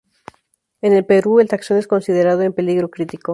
[0.81, 3.29] En el Perú, el taxón es considerado en peligro crítico.